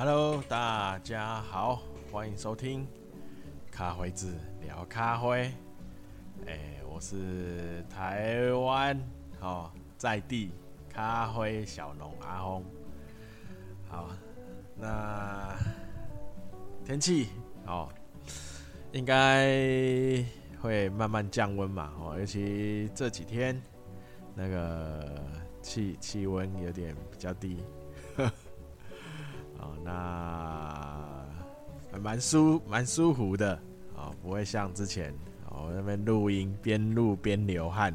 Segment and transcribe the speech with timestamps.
[0.00, 1.82] Hello，大家好，
[2.12, 2.86] 欢迎收听
[3.68, 4.32] 咖啡子
[4.62, 5.52] 聊咖啡。
[6.46, 8.96] 哎，我是台湾
[9.40, 10.52] 哦在地
[10.88, 12.64] 咖啡小农阿峰。
[13.88, 14.10] 好，
[14.76, 15.56] 那
[16.84, 17.30] 天气
[17.66, 17.88] 哦，
[18.92, 20.24] 应该
[20.62, 23.60] 会慢慢降温嘛哦，尤其这几天
[24.32, 25.20] 那个
[25.60, 27.58] 气气温有点比较低。
[29.88, 31.24] 哦，
[31.90, 33.58] 那还蛮舒蛮舒服的
[33.94, 35.12] 哦，不会像之前
[35.50, 37.94] 哦那边录音边录边流汗，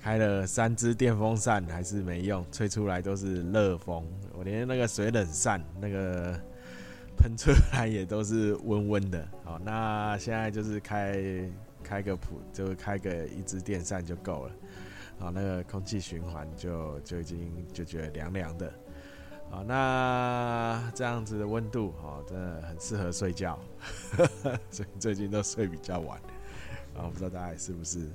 [0.00, 4.04] 开了三支电风扇还是没用，吹出来都是热风。
[4.34, 6.38] 我连那个水冷扇那个
[7.16, 9.28] 喷出来也都是温温的。
[9.44, 11.20] 哦，那现在就是开
[11.82, 14.52] 开个普，就开个一支电扇就够了。
[15.18, 18.72] 好，那个空气循环就就已经就觉得凉凉的。
[19.50, 23.58] 好，那这样子的温度哦，真的很适合睡觉，
[24.70, 26.18] 所以最近都睡比较晚
[26.96, 28.08] 啊，不知道大家是不是？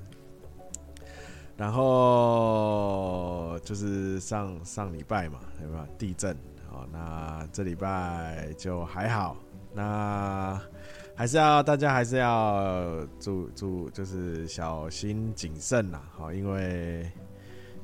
[1.57, 6.35] 然后就是上上礼拜嘛，有没有地震？
[6.71, 9.35] 哦，那这礼拜就还好，
[9.73, 10.59] 那
[11.15, 17.11] 还是要大家还是要注注，就是小心谨慎呐，好，因为。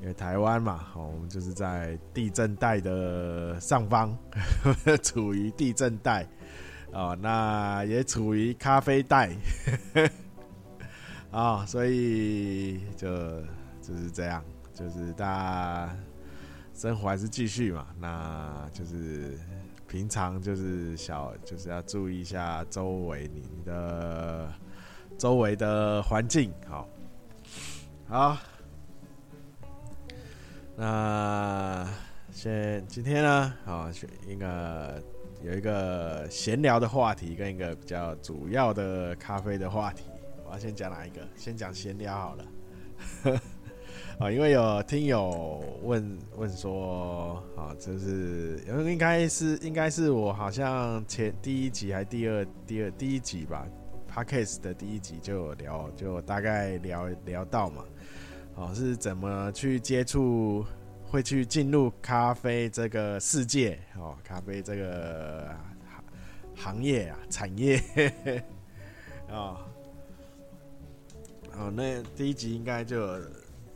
[0.01, 4.17] 因为台湾嘛，我们就是在地震带的上方，
[5.03, 6.25] 处于地震带，
[6.93, 9.29] 哦，那也处于咖啡带，
[11.31, 13.09] 啊， 所以就
[13.81, 14.41] 就是这样，
[14.73, 15.97] 就是大家
[16.73, 19.37] 生活还是继续嘛，那就是
[19.85, 24.49] 平常就是小，就是要注意一下周围你的
[25.17, 26.87] 周围的环境，好，
[28.07, 28.37] 好。
[30.81, 31.85] 那
[32.31, 33.89] 先今天呢，好，
[34.25, 35.03] 一个
[35.43, 40.05] 有一个闲聊的话题，跟一个比较主要的咖啡的话题。
[40.47, 41.19] 我要先讲哪一个？
[41.35, 42.45] 先讲闲聊好了。
[44.19, 53.67] 啊， 因为有听友问问说，啊，就是应该是应该是我好像前第一集还第二第二第一集吧
[54.09, 57.83] ，Podcast 的第一集就有聊，就大概聊聊到嘛。
[58.59, 60.65] 哦，是怎么去接触，
[61.05, 63.79] 会去进入咖啡这个世界？
[63.97, 65.55] 哦，咖啡这个
[66.57, 67.81] 行业啊，产业。
[69.31, 69.57] 哦，
[71.53, 73.17] 哦，那第一集应该就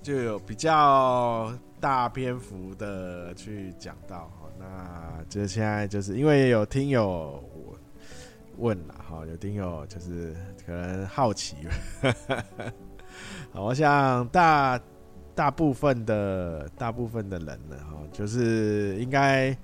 [0.01, 4.29] 就有比较大篇幅的去讲到。
[4.41, 7.41] 哦，那就现在就是因为有听友
[8.57, 11.55] 问了，哈，有听友就是可能好奇。
[13.55, 14.79] 我想大
[15.35, 19.55] 大部分的大部分的人呢，哈，就是应该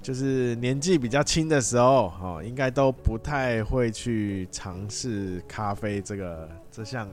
[0.00, 7.08] 就是年纪比较轻的时候，哈，应该都不太会去尝试咖啡这个这项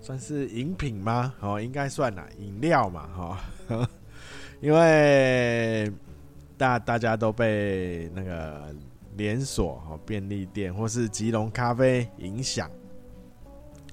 [0.00, 1.34] 算是饮品吗？
[1.40, 3.06] 哦，应该算啦，饮料嘛，
[3.68, 3.88] 哈，
[4.60, 5.92] 因为
[6.56, 8.74] 大大家都被那个
[9.16, 12.70] 连锁哈便利店或是吉隆咖啡影响。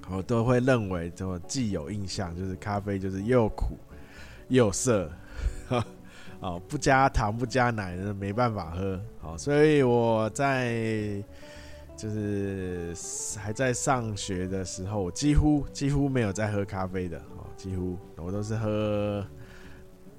[0.10, 3.78] 我都会认为，这么既有印象就是咖啡就是又苦
[4.50, 5.12] 又涩，
[6.40, 11.24] 哦，不加糖不加奶的没办法喝，好，所以我在
[11.98, 12.94] 就是
[13.38, 19.26] 还在上学的时候，我几乎几乎没有在喝咖啡的，哦，几乎我都是喝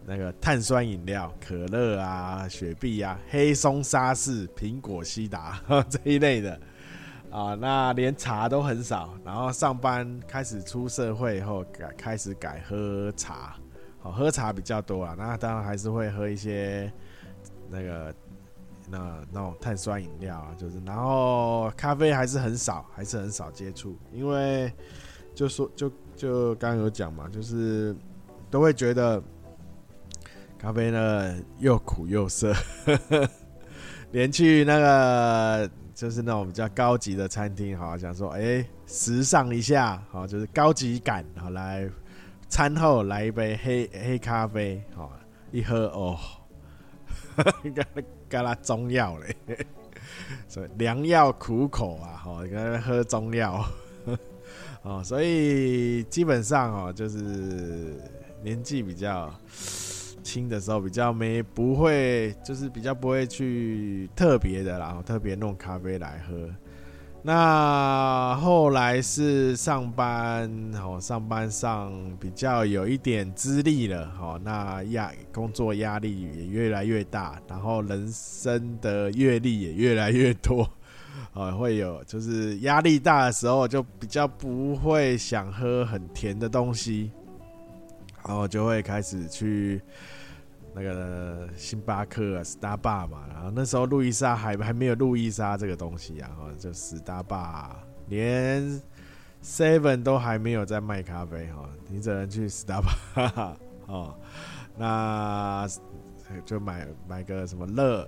[0.05, 6.61] 那个碳酸饮料，可乐啊、雪碧啊、黑松沙士、苹果西达 这一类的。
[7.37, 13.55] 啊，那连茶都很少，然后上班开始出社会以后改开始改喝茶，
[14.01, 15.15] 好，喝茶比较多啊。
[15.19, 16.91] 那当然还是会喝一些
[17.69, 18.15] 那个
[18.89, 24.73] 那那种碳酸饮料啊，就是然后咖啡还是很少，还是很少接触，因为
[25.35, 27.95] 就说就就刚刚有讲嘛，就是
[28.51, 29.23] 都会觉得
[30.57, 32.55] 咖啡呢又苦又涩，
[34.11, 35.71] 连去那个。
[35.97, 41.89] 就是那种比较高级的餐厅，好想说，哎、欸，时尚一下，好，就是高级感，好来
[42.51, 45.11] 餐后来一杯黑黑咖啡，好
[45.51, 46.19] 一喝哦，
[47.63, 49.35] 跟跟他中药嘞，
[50.47, 53.65] 所以良药苦口啊，好跟他喝中药，
[54.85, 57.99] 哦，所以基本上哦，就是
[58.43, 59.33] 年纪比较。
[60.27, 66.51] 轻的时候比较没不会，就是比较不会去特别的，然后特别弄咖啡来喝。
[67.23, 80.71] 那后来是上班，哦，上班上比较有一点资历了，哦，那压工作压力也越来越大，然后人生的阅历也越来越多，
[81.33, 87.11] 哦，会有就是压力大的时候，就比较不会想喝很甜的东西，
[88.25, 89.81] 然后就会开始去。
[90.79, 97.71] 那个星巴克啊，Starbucks 嘛，然后那时候路易莎还还没有路易莎这个东西啊，然后就 Starbucks，
[98.09, 98.83] 连
[99.43, 103.55] Seven 都还没有在卖咖啡哈，你只能去 Starbucks
[103.89, 104.15] 哦，
[104.77, 105.67] 那
[106.45, 108.07] 就买买个什么乐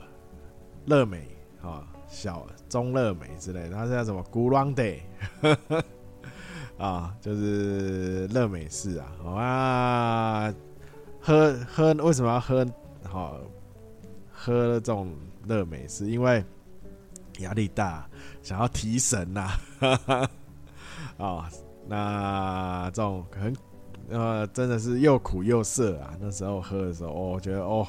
[0.84, 1.26] 乐美
[1.62, 5.82] 啊，小中乐美之类的，它叫什么 g u r a n d e
[6.84, 10.52] 啊，就是乐美式啊，好啊。
[11.28, 12.66] 喝喝为什么要喝？
[13.04, 13.38] 好
[14.32, 15.12] 喝这种
[15.46, 16.42] 乐美是，因为
[17.40, 18.08] 压力大，
[18.42, 19.50] 想要提神呐。
[19.78, 20.30] 啊、
[21.18, 21.44] 哦，
[21.86, 23.54] 那这种很
[24.08, 26.16] 呃，真的是又苦又涩啊。
[26.18, 27.86] 那时候喝的时候，哦、我觉得哦，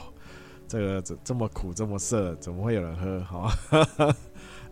[0.68, 3.22] 这个这这么苦这么涩，怎么会有人喝？
[3.24, 3.50] 好、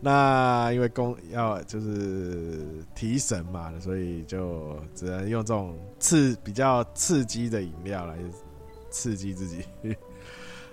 [0.02, 8.18] 那因为公要就是提神嘛，所以就只能用这种刺比较刺激的饮料来。
[8.98, 9.64] 刺激自己，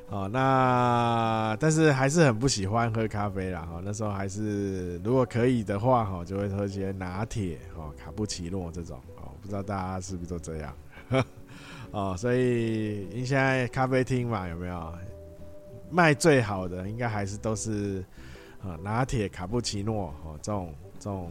[0.09, 3.61] 哦，那但是还是很不喜欢喝咖啡啦。
[3.61, 10.75] 哈，那时候还是如果可以的话，哈，就会喝些拿铁，哦，卡布奇诺这种，哦，不知道大家是不是都这样，
[11.93, 14.95] 哦，所以你现在咖啡厅嘛，有没有
[15.91, 16.89] 卖最好的？
[16.89, 18.03] 应该还是都是
[18.83, 21.31] 拿铁、卡布奇诺，哦，这种这种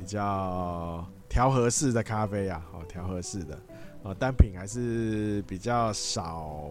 [0.00, 3.58] 比较调和式的咖啡啊，哦，调和式的。
[4.02, 6.70] 哦，单品还是比较少，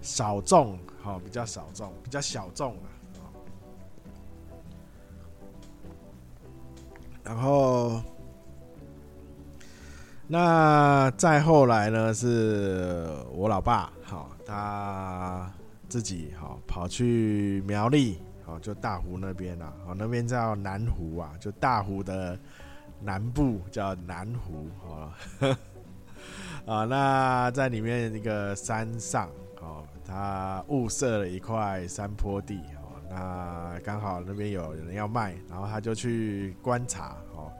[0.00, 2.86] 少众，好，比较少众，比较小众啊。
[7.24, 8.00] 然后，
[10.28, 15.52] 那再后来呢，是我老爸，好，他
[15.88, 22.36] 自己好跑去苗栗，好，就大湖那边啊，好，那边叫南湖啊，就大湖的
[23.00, 25.12] 南部叫南湖，好。
[26.66, 29.30] 啊，那在里面一个山上
[29.60, 37.50] 哦，他物色了一块山坡地哦，那刚好那边有人要卖，然后他就去观察哦，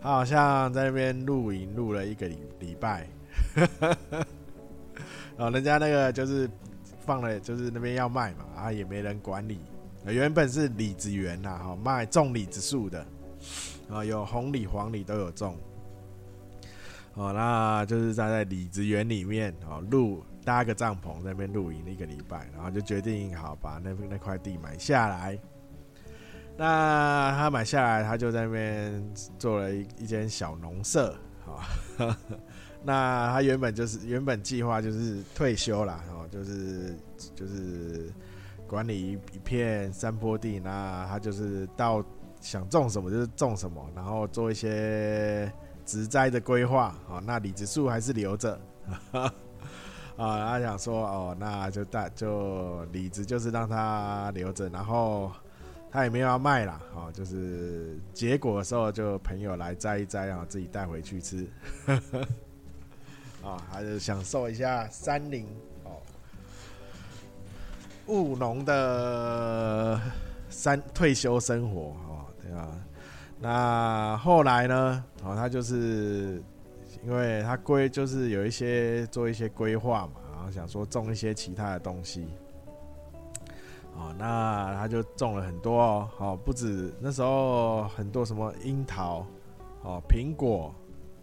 [0.00, 3.08] 他好像在那边露营露了一个礼礼拜，
[5.36, 6.48] 哦，人家那个就是
[7.00, 9.58] 放了，就是那边要卖嘛，啊也没人管理，
[10.12, 13.06] 原本是李子园呐，哈，卖种李子树的，
[13.90, 15.56] 啊，有红李黄李都有种。
[17.14, 25.38] 哦，那就是在在李子园里面哦，露搭个帐篷在那边露营一个礼拜，然后就决定好把那那块地买下来。
[26.56, 31.16] 那他买下来，他就在那边做了一一间小农舍。
[31.44, 31.62] 好，
[32.82, 36.96] 那他原本就是原本计划就是退休了，哦，就是
[37.34, 38.12] 就是
[38.66, 42.04] 管理一一片山坡地，那他就是到
[42.40, 45.52] 想种什么就是种什么，然后做一些。
[45.86, 48.58] 植栽的规划，哦，那李子树还是留着，
[49.12, 49.30] 啊，
[50.16, 55.30] 他想说，哦，那就大就李子就是让他留着，然后
[55.90, 61.46] 他也没有要卖啦，哦，就是结果的时候就朋友来摘一摘，然后自己带回去吃，
[63.44, 65.46] 啊， 还是享受一下山林，
[68.06, 70.00] 务农的
[70.48, 72.68] 三退休生活，哦，对吧？
[73.40, 75.04] 那后来呢？
[75.22, 76.42] 哦，他就是
[77.04, 82.26] 因为他规就是有一些做一些规划嘛，然后想说种一些其他的东西。
[83.96, 89.24] 哦，那他就种了很多哦，哦，不止那时候很多什么樱桃、
[89.82, 90.74] 哦苹果、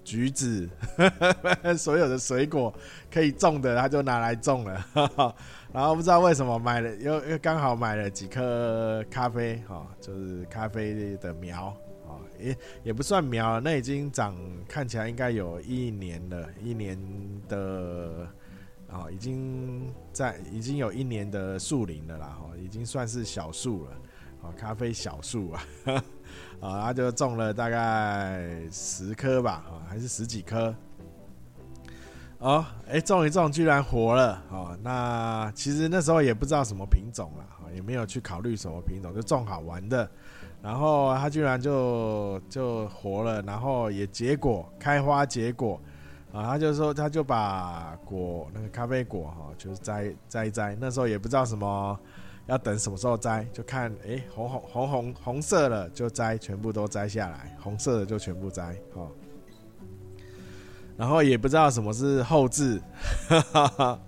[0.03, 0.69] 橘子，
[1.77, 2.73] 所有的水果
[3.11, 4.85] 可以种的，他就拿来种了。
[4.93, 5.35] 呵呵
[5.74, 11.75] 然后不知道为什么买了，又又刚好买了几颗咖啡，哦，就是咖啡的苗。
[12.38, 14.36] 也也不算苗，那已经长，
[14.68, 16.98] 看起来应该有一年了，一年
[17.48, 18.28] 的
[18.90, 23.92] 啊，已经在已经有一年的树龄了啦，哈，已经算是小树了，
[24.42, 25.63] 啊，咖啡小树啊，
[26.60, 30.75] 啊， 他就种了大概十棵吧，啊，还是十几棵，
[32.41, 40.10] 哦，哎，种一种居然活了，哦，那其实那时候也不知道什么品种了，也没有去考虑什么品种，就种好玩的。
[40.60, 45.79] 然后它居然就就活了，然后也结果开花结果，
[46.33, 52.00] 啊，他就说他就把果那个咖啡果哈，就是摘摘摘，那时候也不知道什么
[52.48, 59.12] 要等什么时候摘，就看哎、红红红红红色了就摘，全部都摘下来，红色的就全部摘哦。
[61.01, 62.79] 然后也不知道什么是后置，
[63.53, 64.00] 啊、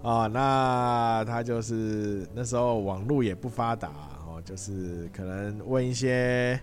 [0.00, 3.90] 哦，那他就是那时候网络也不发达
[4.26, 6.58] 哦，就是可能问一些，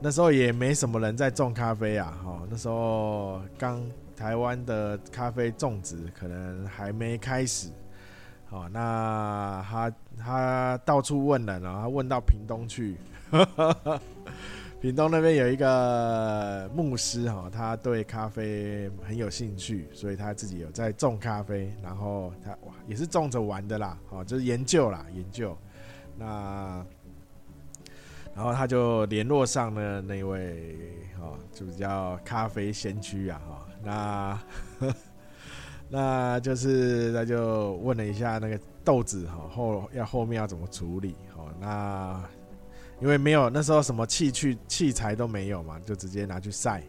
[0.00, 3.82] 那时候也没什么人在种咖啡啊，哦，那时候刚
[4.16, 7.68] 台湾的咖啡种植可能还没开始，
[8.48, 12.96] 哦，那他他到处问人，然后他问到屏东去。
[14.78, 25.56] 屏东那边有一个牧师哈，他对咖啡很有兴趣，所以他自己有在种咖啡，然后他哇也是种着玩的啦，哦，就是研究啦，研究。
[26.18, 26.86] 那
[28.34, 30.76] 然后他就联络上了那位
[31.18, 34.40] 哦，就叫咖啡先驱啊哈，那
[35.88, 42.22] 那就是他就问了一下那个豆子哈后要后面要怎么处理哦那。
[43.00, 46.82] 因为没有那时候什么器具器材都没有嘛，就直接拿去晒。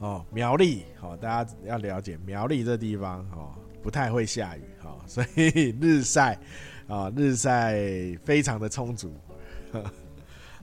[0.00, 6.38] 哦，苗栗，好，大家要了解苗栗这地方哦，不太会下雨，哦， 所以日晒，
[6.86, 7.74] 啊，日晒
[8.24, 9.12] 非常的充足，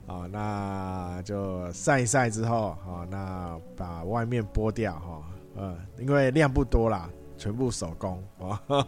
[0.06, 5.22] 啊， 那就晒一晒之后，啊，那把外面剥掉，哈，
[5.56, 8.62] 嗯，因为量不多啦，全部手工，啊，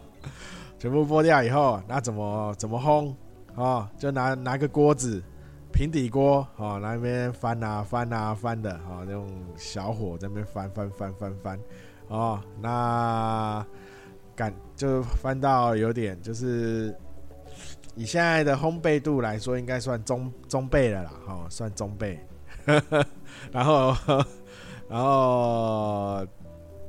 [0.79, 3.13] 全部剥掉以后，那怎么怎么烘？
[3.59, 5.21] 哦，就拿拿个锅子，
[5.73, 11.59] 平底锅，哦，那边翻啊翻啊翻的，哦，那种小火在那边翻翻翻翻翻，
[12.07, 13.65] 哦，那
[14.33, 16.95] 感就翻到有点，就是
[17.95, 22.17] 以现在的烘焙度来说，应该算中中焙了啦，哦，算中焙，
[23.51, 23.93] 然后
[24.87, 26.25] 然后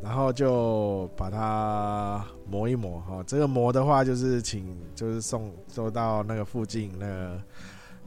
[0.02, 2.24] 然后就把它。
[2.50, 7.40] 磨一磨哈，这个磨的话就是请，就是送送到那个附近那个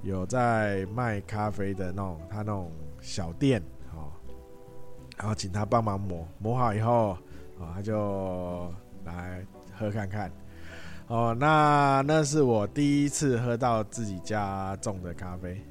[0.02, 2.70] 有在卖咖啡的那种他那种
[3.00, 3.64] 小店
[3.96, 4.12] 哦，
[5.18, 7.12] 然后请他帮忙磨，磨好以后
[7.58, 8.70] 啊，他就
[9.06, 9.42] 来
[9.78, 10.30] 喝看看
[11.08, 11.34] 哦。
[11.40, 15.62] 那那是我第一次喝到自己家种的咖啡，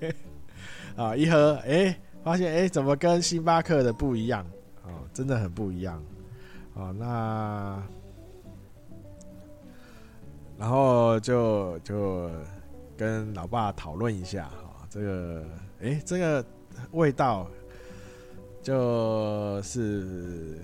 [0.96, 1.94] 啊，一喝哎，
[2.24, 4.46] 发现哎，怎么跟星巴克的不一样，
[5.12, 6.02] 真的很不一样。
[6.74, 7.82] 哦，那
[10.58, 12.30] 然后就就
[12.96, 15.44] 跟老爸讨论一下哈，这个
[15.82, 16.44] 哎，这个
[16.92, 17.46] 味道
[18.62, 20.58] 就是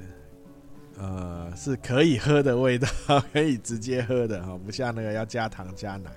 [0.99, 2.89] 呃是可以喝的味道，
[3.33, 6.11] 可以直接喝的哈，不像那个要加糖加奶。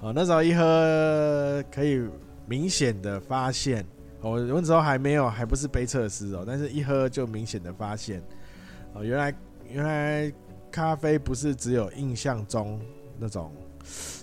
[0.00, 2.02] 哦，那时候一喝可以
[2.46, 3.84] 明显的发现，
[4.22, 8.22] 我那时候还没有，还不是杯测试哦，但是一喝就明显的发现。
[8.92, 9.34] 哦，原来
[9.68, 10.32] 原来
[10.70, 12.80] 咖啡不是只有印象中
[13.18, 13.50] 那种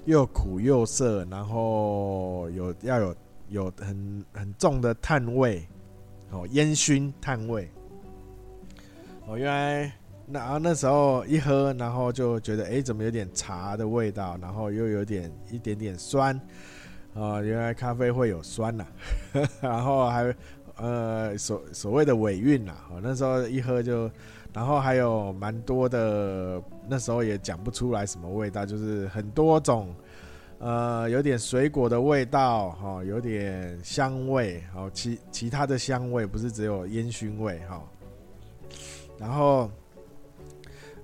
[0.05, 3.15] 又苦又涩，然后有要有
[3.49, 5.67] 有很很重的碳味，
[6.31, 7.69] 哦，烟熏碳味。
[9.25, 9.91] 哦，原来
[10.25, 16.39] 那那时候一喝，然后就觉得哎，怎么有点茶的味道，然后又有点一点点酸。
[17.17, 18.85] 哦，原来咖啡会有酸呐，
[19.59, 20.35] 然后还
[20.75, 22.73] 呃所所谓的尾韵呐。
[22.91, 24.09] 哦，那时候一喝就。
[24.53, 29.93] 然后还有蛮多的，那时候也讲不出来什么味道，就是很多种，
[30.57, 37.83] 呃，有点水果的味道，哈，有点香味，好，其其他的香味不是只有烟熏味，哈。
[39.19, 39.69] 然后，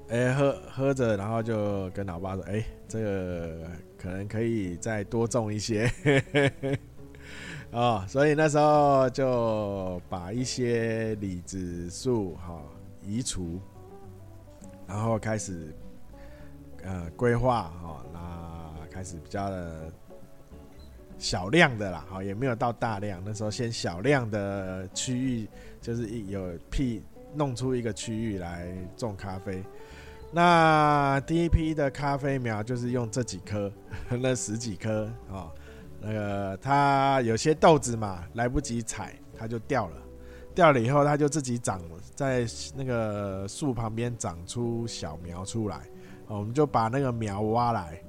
[0.09, 3.57] 哎，喝喝着，然后就跟老爸说，哎，这个
[4.03, 5.89] 可能可以再多种一些，
[7.71, 12.61] 哦，所以那时候就把一些李子树，哈。
[13.05, 13.59] 移除，
[14.87, 15.75] 然后开始
[16.83, 19.91] 呃规划哈，那开始比较的
[21.17, 23.21] 小量的啦，哈，也没有到大量。
[23.25, 25.49] 那时候先小量的区域，
[25.81, 27.03] 就是一有批
[27.35, 29.61] 弄出一个区域来种咖啡。
[30.35, 33.71] 那第一批的咖啡苗就是用这几颗，
[34.09, 35.51] 那十几颗啊，
[36.01, 39.97] 那个它有些豆子嘛来不及采，它就掉了。
[40.55, 41.81] 掉了以后，它就自己长
[42.15, 45.81] 在那个树旁边长出小苗出来，
[46.27, 48.01] 我们就把那个苗挖来，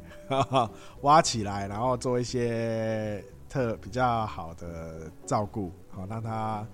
[1.02, 6.66] 挖起来，然后做一些特比较好的照顾，好让它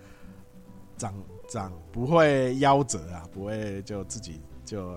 [0.96, 1.14] 长
[1.48, 4.96] 长不会夭折啊，不会就自己就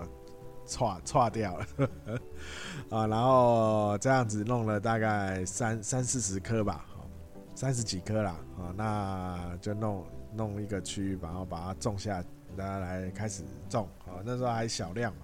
[0.74, 1.68] 错错掉了
[2.89, 6.86] 啊，然后这样子弄了大概三三四十颗吧，
[7.53, 10.03] 三十几颗啦，啊，那就弄。
[10.36, 12.20] 弄一个区域，然后把它种下，
[12.58, 13.88] 大家来开始种。
[14.03, 15.20] 好，那时候还小量嘛。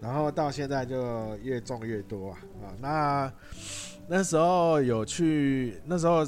[0.00, 2.74] 然后到现在就越种越多啊啊！
[2.80, 3.32] 那
[4.08, 6.26] 那时候有去，那时候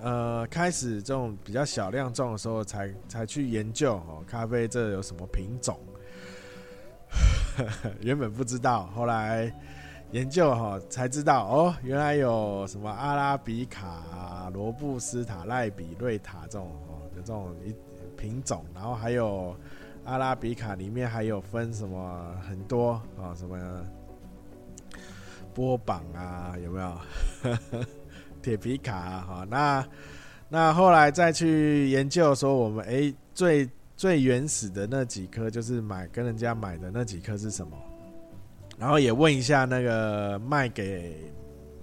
[0.00, 5.76] 呃开始这种比较小量种的时候，才才去研究哦，咖啡这有什么品种？
[8.00, 9.52] 原本不知道，后来
[10.12, 17.74] 研究哈才知道哦，原来有什么阿拉比卡、罗布斯塔、赖比瑞塔这种哦的这种一
[18.16, 19.56] 品种，然后还有。
[20.04, 23.58] 阿拉比卡里面还有分什么很多啊、什么
[25.52, 26.54] 波榜啊？
[26.64, 26.98] 有没有
[28.40, 29.20] 铁皮卡？
[29.20, 29.86] 哈，那
[30.48, 37.76] 那后来再去研究说，我们诶最最原始的那几颗，就是买跟人家买的那几颗是什么？
[38.78, 41.16] 然后也问一下那个卖给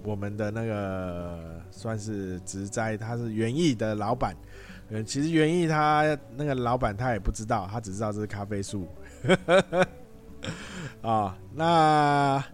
[0.02, 4.34] 我们的那个算是植栽，他是园艺的老板。
[4.88, 8.88] 嗯，其实园艺他那个老板他也不知道，他只知道这是咖啡树。
[11.02, 12.44] 啊、 哦，那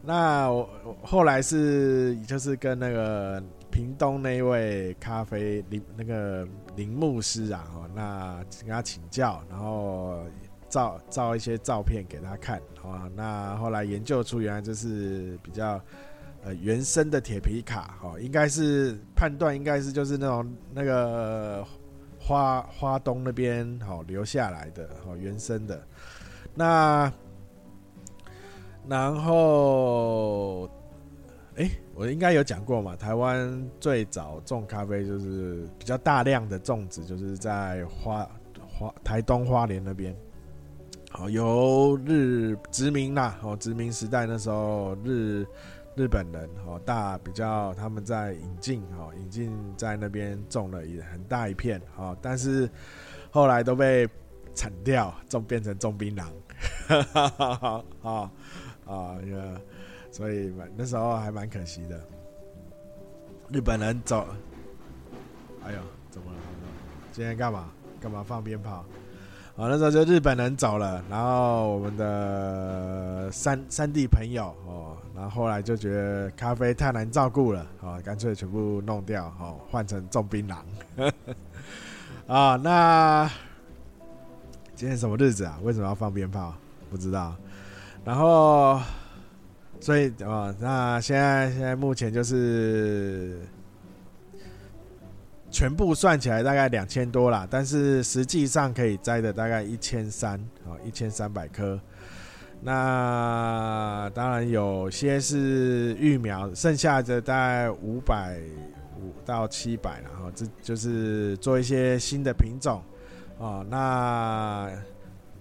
[0.00, 10.22] 那我后来是就是跟那个屏东那位咖啡林那个林牧师啊，那跟他请教，然后
[10.68, 15.80] 照照一些照片给他看，哦，那后来研究出原来就是比较。
[16.44, 21.66] 呃，原生的铁皮卡，哦，应该是判断，应该是就是那种那个
[22.20, 25.84] 花花东那边好留下来的，好原生的。
[26.54, 27.12] 那
[28.86, 30.70] 然后，
[31.56, 32.94] 哎、我应该有讲过嘛？
[32.96, 38.28] 台湾最早种咖啡就是比较大量的种植，就是在花
[38.68, 40.14] 花台东花莲那边，
[41.10, 45.46] 好由日殖民啦，哦，殖民时代那时候日。
[45.98, 52.68] 日本人哦，大比较他们在引进哦，引进在那边种了一很大一片哦，但是
[53.30, 54.06] 后来都被
[54.54, 56.26] 铲掉，种变成种槟榔，
[56.86, 58.30] 哈哈哈啊
[58.84, 59.16] 啊，
[60.16, 62.00] 所以那时候还蛮可惜的。
[63.50, 64.26] 日本人走，
[65.62, 65.78] 哎呦，
[66.10, 66.38] 怎么了？
[67.12, 67.68] 今天干嘛？
[68.00, 68.76] 干嘛放鞭炮？
[69.56, 80.56] 啊，那时候就日本人走了，然后我们的三三弟朋友哦，然后后来就觉得咖啡太难照顾了，哦，干脆全部弄掉，哦，换成种槟榔。
[82.26, 83.30] 啊、哦，那
[84.74, 85.58] 今天什么日子啊？
[85.62, 86.54] 为什么要放鞭炮？
[86.88, 87.36] 不知道。
[88.02, 88.80] 然后，
[89.86, 93.38] 所以哦，那现在现在目前就是。
[95.48, 101.80] 全部算起来大概两千多啦，但是实际上可以摘的大概一千三啊，一千三百颗。
[102.60, 108.38] 那当然有些是育苗，剩下的大概五百
[109.00, 112.82] 五到七百，然后这就是做一些新的品种
[113.38, 113.64] 哦。
[113.70, 114.68] 那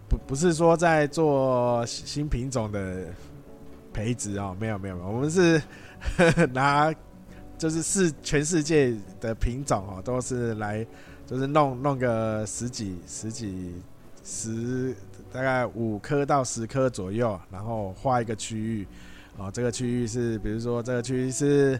[0.08, 3.08] 不不是说在做新品种的
[3.96, 5.62] 培植哦，没有没有，我们是
[6.54, 6.94] 拿。
[7.58, 10.86] 就是世全世界的品种哦，都是来
[11.26, 13.74] 就是弄弄个十几十几
[14.26, 14.94] 十
[15.32, 18.86] 大概五颗到十颗左右，然后画一个区域
[19.38, 19.50] 哦。
[19.50, 21.80] 这个区域是比如说这个区域是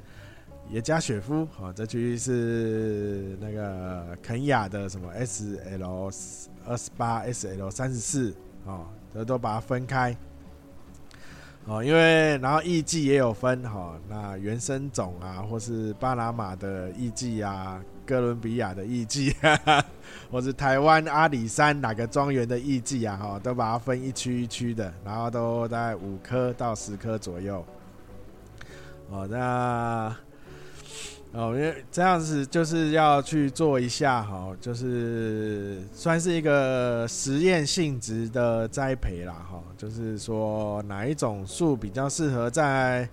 [0.72, 6.10] 也加雪夫哦，这区域是那个肯亚的什么 S L
[6.66, 10.16] 二十八 S L 三十四哦，这都把它分开。
[11.68, 19.34] 哦，因为然后艺妓也有分哈、哦，那原生种啊，或是巴拿马的艺妓啊，哥伦比亚的艺妓，
[20.30, 27.66] 或是台湾阿里山哪个庄园的艺妓啊，哈、哦，都把它分一区一区的，然后都大概五颗到十颗左右。
[29.10, 30.16] 哦，那。
[31.38, 43.08] 哦，因为这样子就是要去做一下哈，就是算是一个实验性质的栽培啦哈，就是说哪一种树比较适合在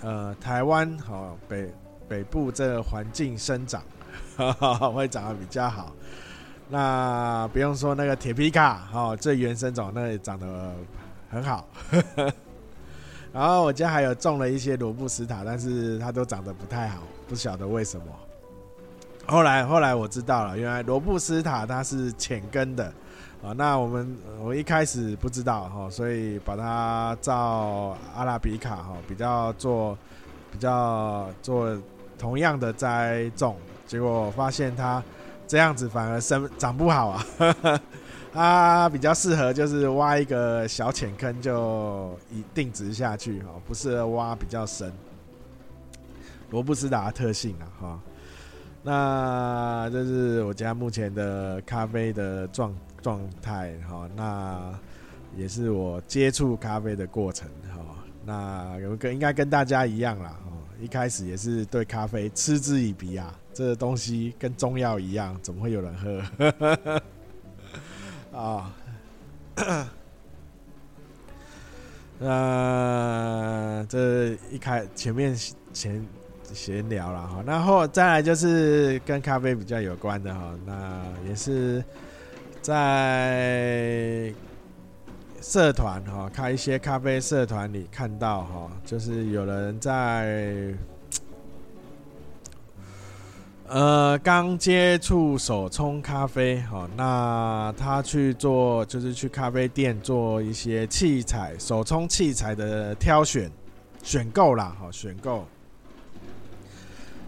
[0.00, 1.68] 呃台湾哈北
[2.08, 3.82] 北部这个环境生长，
[4.94, 5.92] 会长得比较好。
[6.68, 10.72] 那不用说那个铁皮卡哈，最原生种那里长得
[11.28, 11.66] 很好。
[13.32, 18.06] 然后我家还有种了一些罗布斯塔，但是它都长得不太好，不晓得为什么。
[19.26, 22.86] 后来后来我知道了，原来罗布斯塔它是浅根的
[23.42, 23.52] 啊。
[23.54, 29.96] 那我们我一开始不知道哈，所以把它照阿拉比卡哈，比较做
[30.50, 31.76] 比较做
[32.18, 33.54] 同样的栽种，
[33.86, 35.02] 结果发现它
[35.46, 37.24] 这样子反而生长不好啊。
[38.32, 44.92] 它比较适合就是挖一个小浅坑就一定植下去哈，不适合挖比较深。
[46.50, 48.00] 罗布斯塔的特性啊哈，
[48.82, 54.08] 那这是我家目前的咖啡的状状态哈。
[54.16, 54.78] 那
[55.36, 57.84] 也是我接触咖啡的过程哈。
[58.24, 67.02] 那有跟应该跟大家一样啦，哦，一开始也是对咖啡嗤之以鼻啊，这东西跟中药一样，怎么会有人喝？
[68.40, 68.72] 啊，
[72.18, 75.34] 那这一开前面
[75.72, 76.06] 前
[76.52, 81.82] 闲聊了哈，然后再来就是跟咖啡比较有关的哈，那也是
[82.62, 84.32] 在。
[85.40, 90.74] 社团哈，开一些咖啡社团里看到哈，就是有人在
[93.68, 103.50] 呃刚接触手冲咖啡哈，那他去做就是去咖啡店做一些器材手冲器材的挑选
[104.02, 105.46] 选购啦哈，选购。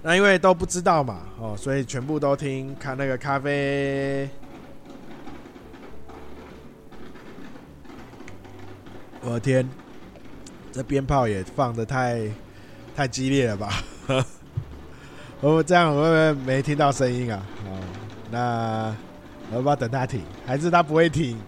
[0.03, 4.27] 那因为都不知道嘛哦，所以全部都听看那个咖啡。
[9.21, 9.69] 我的天，
[10.73, 12.27] 这鞭炮也放的太
[12.97, 13.85] 太激烈了吧？
[15.41, 17.43] 我这样会不会没听到声音啊？
[17.67, 17.81] 哦，
[18.31, 18.95] 那
[19.51, 20.23] 我要不要等他停？
[20.47, 21.39] 还是他不会停？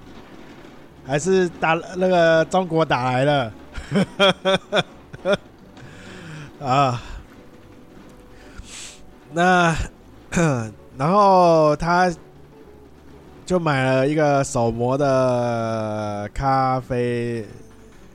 [1.07, 3.53] 还是打那个中国打来了？
[6.63, 7.03] 啊，
[9.33, 9.77] 那
[10.97, 12.11] 然后他
[13.45, 17.47] 就买了一个手磨的咖啡。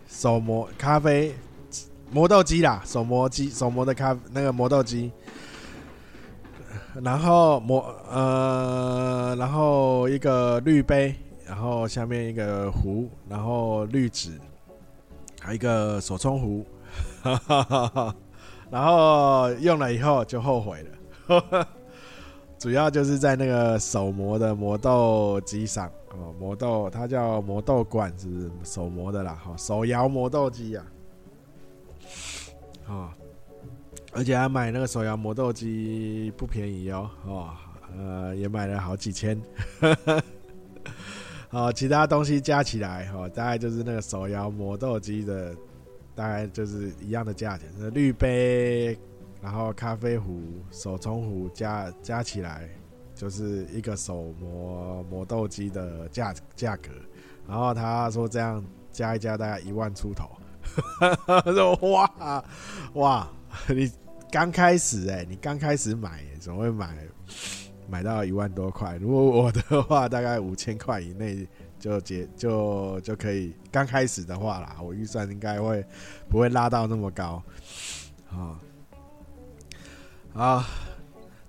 [0.10, 1.36] 手磨咖啡
[2.10, 5.12] 磨豆机啦，手磨机手磨的咖那个磨豆机，
[7.04, 14.32] 然后磨呃，然后一个滤杯，然后下面一个壶，然后滤纸，
[15.40, 16.66] 还有一个手冲壶，
[18.72, 20.84] 然后用了以后就后悔
[21.28, 21.68] 了，
[22.58, 25.90] 主要就是在那个手磨的磨豆机上。
[26.20, 29.38] 哦，磨豆，它叫磨豆罐，是是手磨的啦？
[29.46, 30.84] 哈，手摇磨豆机呀，
[32.88, 33.14] 啊，
[34.18, 37.50] 而且还买那个手摇磨豆机不便宜哦，哦，
[37.96, 39.40] 呃，也买了好几千，
[41.50, 45.56] 好， 其他东西加起来，哈，大概就是那个手摇磨豆机的，
[46.16, 48.98] 大概就是一样的价钱，那滤杯，
[49.40, 52.68] 然后咖啡壶、手冲壶加加起来。
[53.20, 56.92] 就是一个手磨磨豆机的价价格，
[57.48, 60.30] 然后他说这样加一加大概一万出头，
[61.26, 62.46] 他说哇
[62.94, 63.28] 哇，
[63.70, 63.92] 你
[64.32, 66.98] 刚开始哎、你刚开始买怎么会买
[67.90, 68.98] 买到一万多块？
[68.98, 71.48] 如果我的话，大概五千块以内
[71.80, 73.54] 就结就就可以。
[73.72, 75.86] 刚开始的话啦，我预算应该会
[76.30, 77.42] 不会拉到那么高
[78.30, 78.60] 啊？
[80.34, 80.64] 好。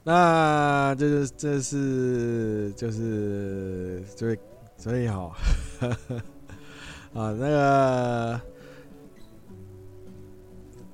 [0.04, 4.38] 那就是这是就是所以
[4.78, 5.36] 所以哈
[7.12, 8.40] 啊那个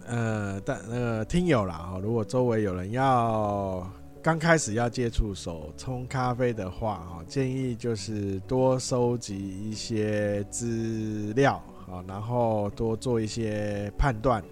[0.07, 3.91] 呃但那个听友啦哈，如果周围有人要
[4.23, 14.43] 刚开始要接触手冲咖啡的话哦，建议就是多收集一些资料啊，然后多做一些判断。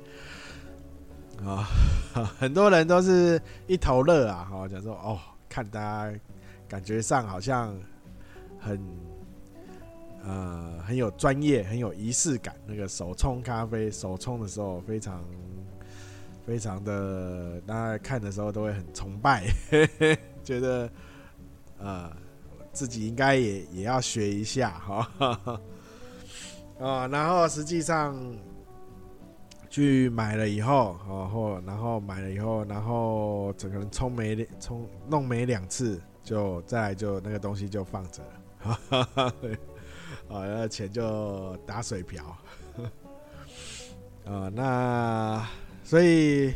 [1.45, 1.67] 啊、
[2.39, 6.19] 很多人都是一头热啊，哈，讲说哦，看大家
[6.69, 7.75] 感觉上好像
[8.61, 8.81] 很
[10.25, 12.55] 呃很有专业，很有仪式感。
[12.67, 15.25] 那个手冲咖啡，手冲的时候非常
[16.47, 19.45] 非常的，大家看的时候都会很崇拜，
[20.43, 20.91] 觉得
[21.79, 22.11] 呃
[22.73, 25.11] 自己应该也也要学一下，哈、
[26.79, 28.17] 哦，啊，然后实际上。
[29.75, 38.23] 去买了以后，然后然后买了以后，然后整个人冲没冲弄没两次，就再来就那个东西就放着
[38.93, 39.35] 了，
[40.29, 42.25] 啊，那钱就打水漂，
[44.25, 45.47] 啊，那
[45.85, 46.53] 所以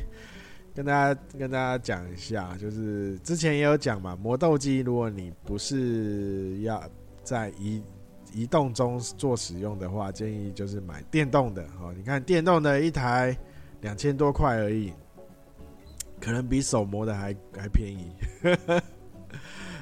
[0.75, 6.83] 跟大家跟大家讲一下，就是之前也有讲嘛，磨豆机如果你不是要
[7.23, 7.83] 在移。
[8.33, 11.95] 移动中做使用的话，建议就是买电动的哦。
[11.97, 13.35] 你看电动的一台
[13.81, 14.93] 两千多块而已，
[16.21, 18.13] 可能比手磨的还还便宜。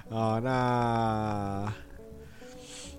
[0.08, 1.72] 啊， 那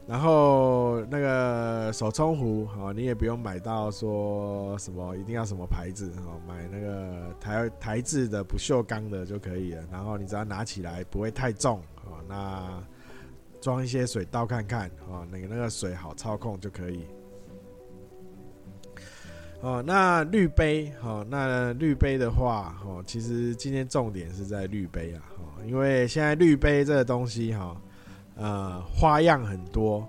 [0.08, 9.84] 然后那个手冲壶哦，你也不用买到说什么一定要什么牌子哦，买那个台台制的不锈钢的就可以了。
[9.92, 12.84] 然后你只要拿起来不会太重哦，那。
[13.62, 17.04] 装一些水倒看看哦，那个那个水好操控就可以。
[19.62, 27.76] 哦，那滤杯哦，那滤杯的话哦，其实今天重点是在滤杯啊，哦，因为现在滤杯这个东西哈，
[28.36, 30.08] 呃，花样很多，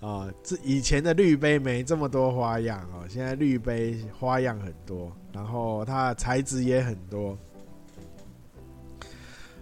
[0.00, 7.36] 啊， 这以前的滤杯没这么多花样哦，现在滤杯花样很多，然后它的材质也很多。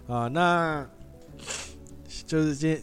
[0.07, 0.87] 啊，那
[2.25, 2.81] 就是今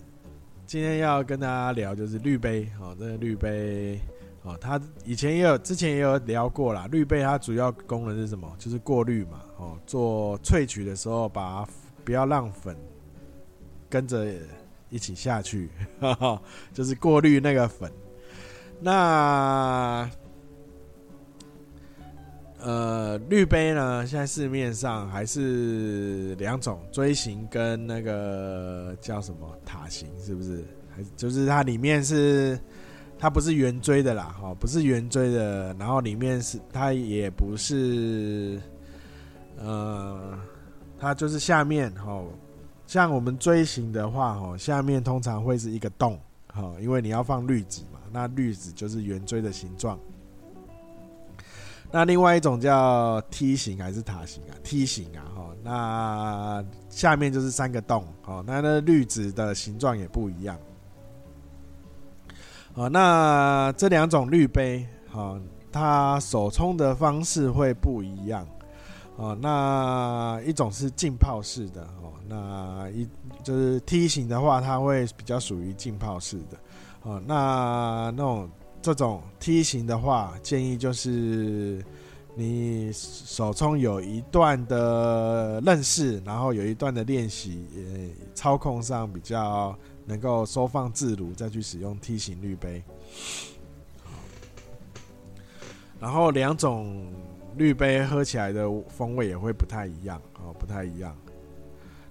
[0.66, 3.98] 今天要跟大家聊，就是滤杯哦，这个滤杯
[4.42, 6.86] 哦，它以前也有，之前也有聊过啦。
[6.92, 8.54] 滤杯它主要功能是什么？
[8.58, 11.66] 就是过滤嘛，哦，做萃取的时候，把
[12.04, 12.76] 不要让粉
[13.94, 14.26] 跟着。
[14.90, 15.68] 一起下去，
[16.72, 17.90] 就是过滤那个粉。
[18.80, 20.08] 那
[22.60, 24.06] 呃，滤杯呢？
[24.06, 30.62] 现在市面上还是两种，锥形跟那个叫什么塔形，是不是？
[30.94, 32.56] 还就是它里面是
[33.18, 35.74] 它不是圆锥的啦，哈，不是圆锥的。
[35.76, 38.60] 然后里面是它也不是，
[39.58, 40.38] 呃，
[41.00, 42.22] 它就是下面哈。
[42.86, 46.18] 像我们锥形的话，哦，下面通常会是一个洞，
[46.48, 49.98] 哈，因为你要放滤纸嘛，那滤纸就是圆锥的形状。
[51.90, 54.52] 那另外一种叫梯形还是塔形啊？
[54.64, 60.58] 梯形啊，哈，那下面就是三个洞，哦，那那滤纸的形状也不一样。
[62.74, 68.44] 哦，那这两种滤杯，哈，它手冲的方式会不一样。
[69.16, 73.08] 哦，那一种是浸泡式的哦，那一
[73.44, 76.58] 就是梯形的话，它会比较属于浸泡式的
[77.02, 77.22] 哦。
[77.24, 78.50] 那那种
[78.82, 81.80] 这种梯形的话，建议就是
[82.34, 92.82] 你手冲有一段的认识，然后有一段的练习，呃，操控上比较能够收放自如，再去使用梯形滤杯。
[96.00, 97.12] 然后两种。
[97.56, 101.16] 滤杯喝起来的风味也会不太一样哦，不太一样。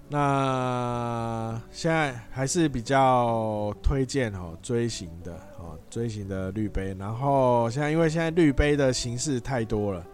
[0.08, 6.94] 那现在还是比较推荐哦，锥形的哦，锥形的滤杯。
[6.98, 10.06] 然后现在因为现在滤杯的形式太多了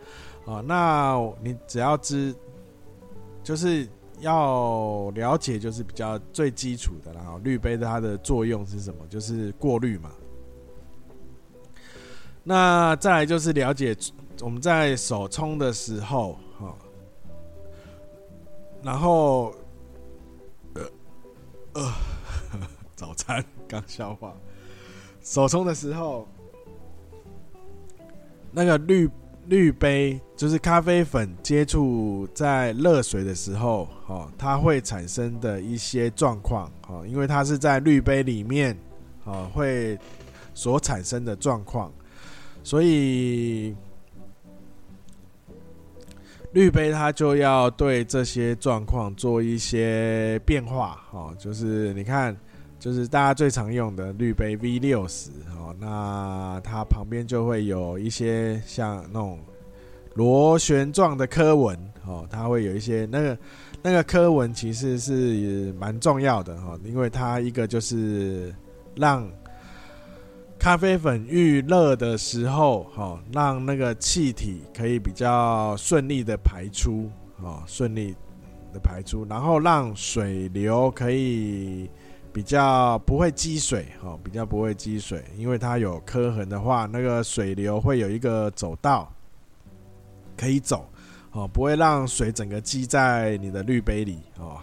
[0.45, 2.35] 哦，那你只要知，
[3.43, 3.87] 就是
[4.21, 9.05] 要了解，就是比较最基础的，然后滤杯的它的作用是什么？
[9.09, 10.11] 就是过滤嘛。
[12.45, 13.95] 那再来就是了解。
[14.43, 16.75] 我们在手冲的时候，哈，
[18.83, 19.55] 然后，
[20.75, 20.83] 呃，
[21.75, 21.93] 呃，
[22.97, 24.35] 早餐刚消化。
[25.23, 26.27] 手冲的时候，
[28.51, 29.11] 那个滤
[29.49, 38.75] 滤杯就是咖啡粉接触在热水的时候，哈，它会产生的一些状况，哈，因为它是在滤杯里面，
[39.27, 39.99] 啊，会
[40.55, 41.93] 所产生的状况，
[42.65, 43.77] 所以。
[46.53, 52.37] 滤杯它就要对这些状况做一些变化，哦，就是你看，
[52.79, 59.39] 就是大家最常用的滤杯 V 六十，哦，那它旁边就会有一些像那种
[60.15, 63.39] 螺旋状的刻纹，哦，它会有一些那个
[63.81, 68.53] 那个刻纹其实是蛮重要的，哈，因为它一个就是
[68.97, 69.31] 让。
[70.61, 78.15] 咖啡粉遇热的时候，哈，让那个气体可以比较顺利的排出，哦，顺利
[78.71, 81.89] 的排出，然后让水流可以
[82.31, 89.11] 比较不会积水，哈，比较不会积水，因为它有刻痕的话，那个水流会有一个走道
[90.37, 90.87] 可以走，
[91.33, 94.61] 哦，不会让水整个积在你的滤杯里，哦，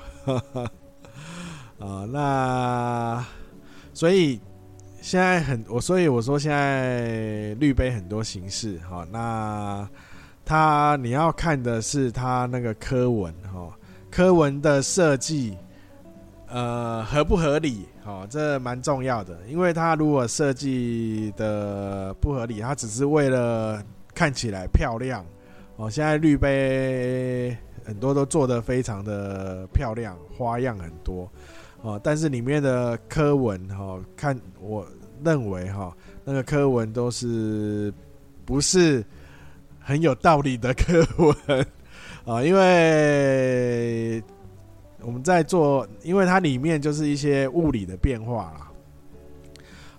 [1.80, 3.26] 啊，那
[3.96, 4.40] 所以。
[5.08, 9.88] 现在很我，所以我说现在绿杯很多形式哈，那
[10.43, 13.74] 它你要看的是它那个科纹哈，
[14.12, 15.58] 科纹的设计
[16.50, 23.82] 呃合不合理哈，这蛮重要的，因为它如果设计的不合理，它只是为了
[24.13, 25.26] 看起来漂亮
[25.78, 25.89] 哦。
[25.89, 31.32] 现在绿杯很多都做得非常的漂亮，花样很多。
[31.84, 34.84] 哦，但是里面的科纹哈，看我
[35.23, 37.93] 认为哈，那个课文都是
[38.45, 39.03] 不是
[39.80, 41.65] 很有道理的课文
[42.25, 42.43] 啊？
[42.43, 44.21] 因为
[45.01, 48.71] 我们在做，因为它里面就是一些物理的变化啦。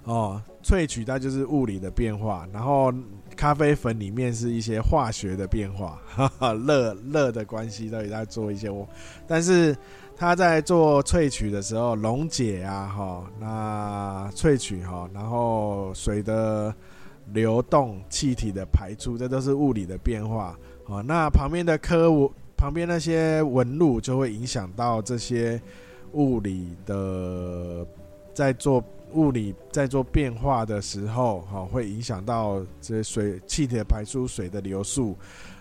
[0.04, 2.92] 哦，萃取它就是物理的变化，然后
[3.38, 6.02] 咖啡粉里面是一些化学的变化，
[6.66, 8.68] 热热的关系都在做一些，
[9.26, 9.76] 但是。
[10.20, 16.74] 它在做萃取的时候，溶解啊，哈，那萃取哈，然后水的
[17.32, 20.58] 流动、气体的排出，这都是物理的变化。
[20.86, 25.62] 哦，那旁边的刻纹，旁边那些纹路就会影响到这些
[26.14, 27.86] 物理的，
[28.34, 35.16] 在做物理在做变化的时候，哈，会影响到这些水气体的排出、水的流速。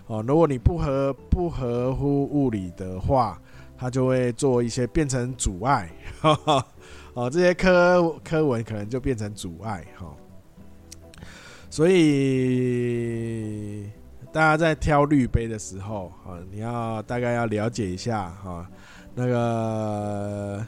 [0.06, 3.40] 哦，如果你不合不合乎物理的话，
[3.76, 5.90] 它就会做一些变成阻碍。
[7.14, 9.84] 哦，这些科科文可能就变成阻碍。
[9.96, 10.14] 哈，
[11.70, 13.90] 所以
[14.32, 18.70] 大家在挑滤杯的时候，哈，你要大概要了解一下，哈，
[19.14, 20.64] 那个。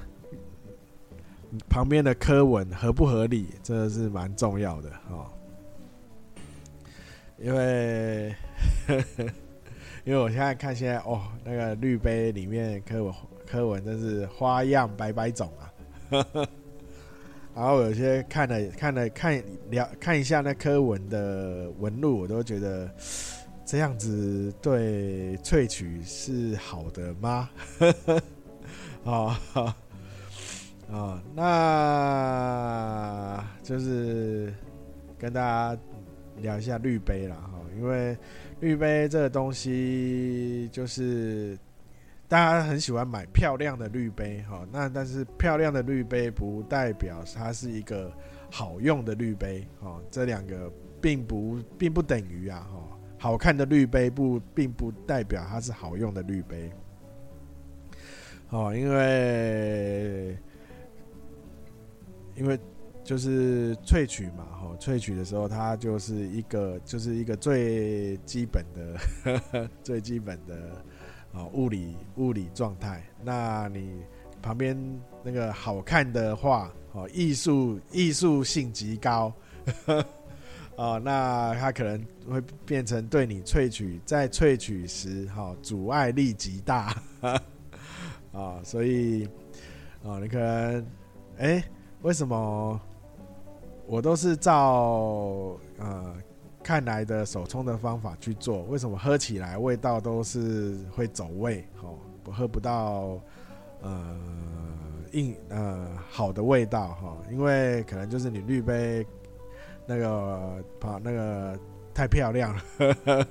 [1.69, 5.27] 旁边的刻纹合不合理，这是蛮重要的哦。
[7.39, 8.35] 因为
[8.87, 9.25] 呵呵，
[10.05, 13.15] 因为我现在看现在哦，那个滤杯里面刻纹
[13.47, 15.73] 刻纹真是花样百百种啊。
[16.11, 16.49] 呵呵，
[17.55, 22.89] 然后有些看了看了看了看一下那刻纹的纹路，我都觉得
[23.65, 27.51] 这样子对萃取是好的吗？
[27.79, 28.23] 呵呵，
[29.05, 29.35] 哦。
[30.91, 34.53] 啊、哦，那就是
[35.17, 35.81] 跟大家
[36.39, 38.19] 聊一下滤杯了哈，因为
[38.59, 41.57] 滤杯这个东西就是
[42.27, 48.13] 大家很喜欢买漂亮的滤杯哈，那但是漂亮的滤杯不代表它是一个
[48.51, 50.69] 好用的滤杯哦，这两个
[51.01, 56.69] 并不并不等于啊哈，好看的滤杯不并不代表它是好用的滤杯，
[58.49, 60.37] 哦，因为。
[62.37, 62.59] 因为
[63.03, 70.85] 就是萃取嘛，哈，萃取的时候，它就是一个，就是一个最基本的， 最基本的
[71.33, 73.03] 啊物理物理状态。
[73.23, 74.03] 那你
[74.43, 74.77] 旁边
[75.25, 79.33] 那个好看的话，哦，艺术艺术性极高，
[80.77, 86.95] 哦，那它可能会变成对你萃取在萃取时，哈，阻碍力极大，
[88.31, 89.25] 啊， 所以
[90.05, 90.87] 啊，你可能
[91.39, 91.65] 哎。
[92.03, 92.81] 为什么
[93.87, 96.15] 我都是照呃
[96.63, 98.63] 看来的手冲的方法去做？
[98.65, 101.65] 为什么喝起来味道都是会走味？
[101.83, 103.21] 哦，我喝不到
[103.83, 104.17] 呃
[105.13, 109.07] 硬呃好的味道哈，因为可能就是你滤杯
[109.87, 111.59] 那个跑那个
[111.93, 113.27] 太漂亮了，呵 呵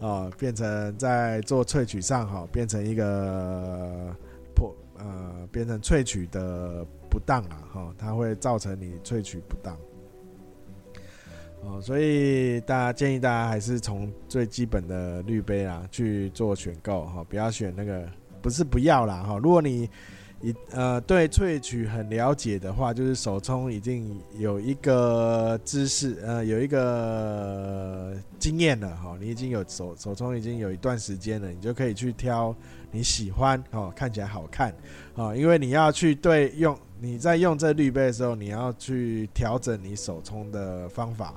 [0.00, 4.14] 哦，变成在做萃取上哈，变成一个
[4.54, 6.86] 破呃变成萃取的。
[7.12, 9.76] 不当啊，哈，它会造成你萃取不当，
[11.62, 18.08] 哦，所以大家建议大家还是从最基本的滤杯啊去做选购，哈，不要选那个，
[18.40, 19.90] 不是不要啦，哈，如果你
[20.40, 32.56] 一呃对萃取很了解的话，就是手冲已经有一个知识，呃，有一个经验了，哈，你已经有手手冲已经有一段时间了，你就可以去挑
[32.90, 34.74] 你喜欢，哦，看起来好看，
[35.14, 36.74] 啊，因为你要去对用。
[37.02, 41.34] 你在用这滤杯的时候，你要去调整你手冲的方法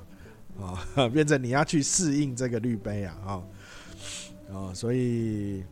[0.60, 0.78] 啊，
[1.12, 3.42] 变成你要去适应这个滤杯啊，啊，
[4.52, 5.64] 哦，所以，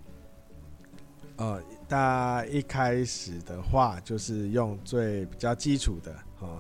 [1.37, 6.59] 呃，大家一开始的话就是用最比较基础的啊，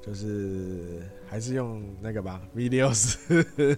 [0.00, 3.76] 就是还是用那个吧， V 六十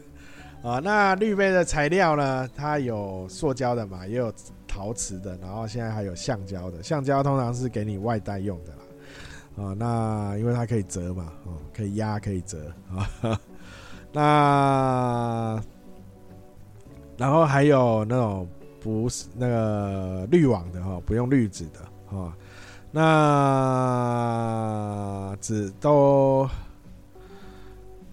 [0.62, 0.80] 啊。
[0.80, 4.30] 那滤杯的材料呢，它有塑胶的嘛，也有
[4.66, 8.72] 陶瓷的，然后现在还有橡胶的，橡胶通常是给你外带用的
[9.58, 13.38] 啊，那因为它可以折嘛，哦，可以压，可以折啊。
[14.12, 15.60] 那
[17.16, 18.48] 然后还有那种
[18.80, 22.32] 不是那个滤网的哈，不用滤纸的哈。
[22.90, 23.02] 那
[25.40, 26.48] 纸都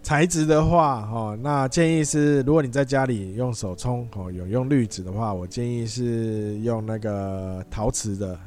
[0.03, 8.37] 材质的话哈，那建议是，如果你在家里用手冲哦，有用滤纸的话，我建议是用那个陶瓷的。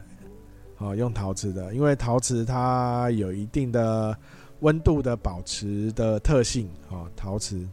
[0.79, 4.17] 哦，用陶瓷的，因为陶瓷它有一定的
[4.61, 6.71] 温度的保持的特性。
[6.89, 7.69] 哦，陶瓷，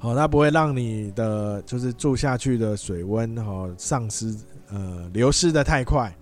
[0.00, 4.36] 哦，它不会让你的就是住下去的水温哦丧失，
[4.70, 6.12] 呃，流失的太快，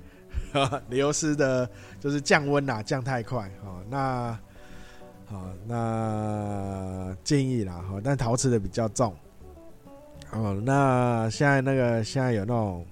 [0.91, 1.67] 流失的
[1.99, 3.51] 就是降温啦，降太快。
[3.65, 4.39] 哦，那，
[5.25, 9.17] 好，那建议啦，哈，但陶瓷的比较重。
[10.33, 12.85] 哦，那现在那个现在有那种。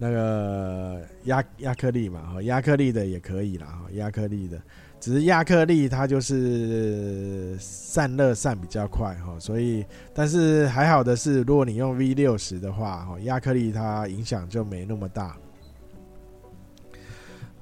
[0.00, 4.56] 那个亚亚克力嘛，哈，亚克力的也可以啦，哈，亚克力的，
[5.00, 9.84] 只是亚克力它就是散热散比较快，哈，所以，
[10.14, 15.36] 但是还好的是，如果你用 V 六十的话，哈，亚克力它影响就没那么大。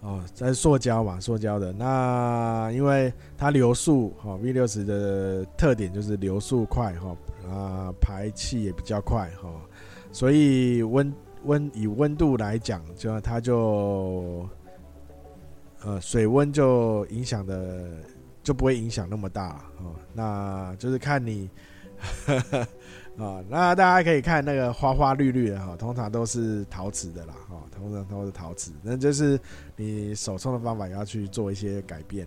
[0.03, 7.17] 哦，在塑胶嘛，塑胶的，那因为它流速，哈，V 六十的特点就是流速快，哈，
[7.51, 9.51] 啊，排气也比较快，哈，
[10.13, 11.11] 所以温。
[11.47, 14.49] 温以温度来讲，就它就
[15.83, 17.89] 呃水温就影响的
[18.43, 19.95] 就不会影响那么大了哦。
[20.13, 21.49] 那就是看你
[23.17, 29.41] 啊， 那大家可以看那个花花绿绿的哈，通常都是陶瓷的啦哈，通常都是陶瓷，那就是
[29.77, 32.27] 你手冲的方法要去做一些改变。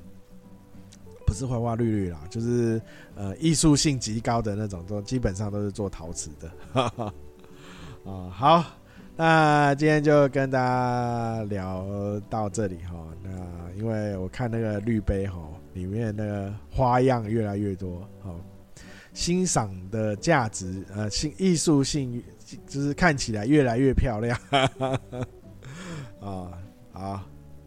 [1.27, 2.81] 不是花花绿绿啦，就是
[3.15, 6.51] 呃艺术性极高的那种，都基本上都是做陶瓷的。
[6.73, 7.13] 哈哈
[8.05, 8.65] 啊、好，
[9.21, 11.85] 那今天就跟大家聊
[12.29, 13.05] 到这里哈。
[13.21, 13.29] 那
[13.75, 15.37] 因为我看那个滤杯哈，
[15.73, 18.39] 里面那个花样越来越多，好，
[19.11, 22.23] 欣赏的价值呃，性艺术性
[22.65, 24.39] 就是看起来越来越漂亮。
[24.49, 24.97] 啊、
[26.21, 26.53] 哦，
[26.93, 27.21] 好，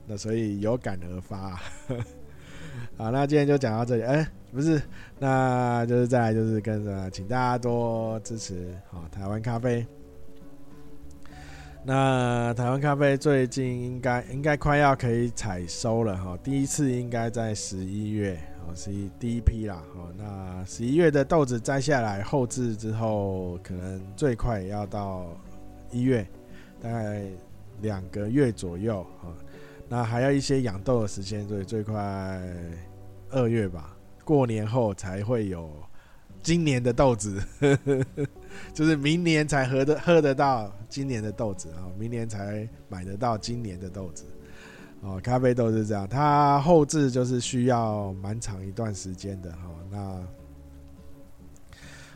[0.07, 1.61] 那所以有感而发。
[2.97, 4.03] 好，那今天就讲到这里。
[4.05, 4.81] 哎、不是，
[5.19, 9.87] 那就是再来就是跟着，请大家多支持好台湾咖啡。
[11.85, 19.83] 那台湾咖啡最近应该应该快要可以采收了哈，第一次应该在十一月，哦，是第一批啦。
[19.97, 25.27] 哦，那十一月的豆子摘下来后制之后，可能最快也要到
[25.91, 26.25] 一月，
[26.81, 27.25] 大概
[27.81, 29.35] 两个月左右啊。
[29.89, 31.99] 那还要一些养豆的时间，所以最快
[33.31, 35.69] 二月吧，过年后才会有
[36.43, 37.41] 今年的豆子，
[38.75, 44.25] 就是明年才喝得喝得到今年的豆子啊，明年才买得到今年的豆子
[45.01, 45.21] 哦。
[45.23, 49.69] 咖啡豆是这样，它后置就是需要蛮长一段时间的哈。
[49.91, 50.27] 那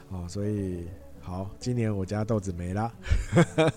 [0.08, 0.86] 哦，所以
[1.20, 2.92] 好，今年我家豆子没了。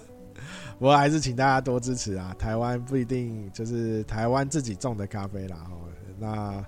[0.79, 2.33] 我还是请大家多支持啊！
[2.39, 6.65] 台湾不一定就是台湾自己种的咖啡啦，哦，那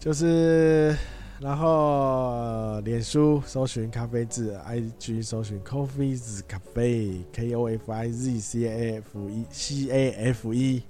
[0.00, 0.96] 就是
[1.42, 10.54] 然后脸书搜寻咖啡字，IG 搜寻 Coffee's 咖啡 K O F I Z C A F E C A F
[10.54, 10.84] E，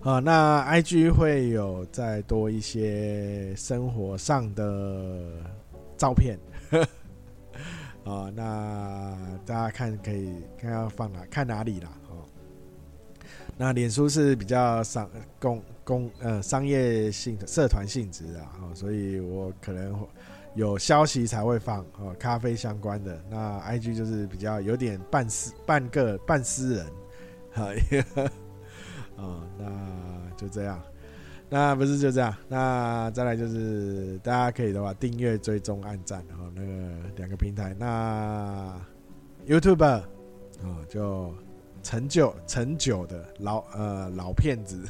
[0.00, 5.20] 好，那 IG 会有再多一些生活上的
[5.98, 6.38] 照片。
[8.04, 11.90] 哦，那大家看可以看要放哪看哪里啦。
[12.08, 12.24] 哦。
[13.58, 19.94] 那脸书是比较商公公呃商业性社团性质啊，哦，所以我可能
[20.54, 23.22] 有消息才会放哦，咖啡相关的。
[23.30, 26.86] 那 IG 就是比较有点半私半个半私人，
[27.52, 27.68] 好，
[29.16, 30.82] 哦，那就这样。
[31.50, 37.76] 那不是就这样，那再来就是大家可以的话，订阅、追踪、按赞，然后那个两个平台。
[37.78, 38.74] 那
[39.46, 40.02] YouTube 啊，
[40.88, 41.32] 就
[41.82, 44.82] 陈旧陈旧的老呃老骗子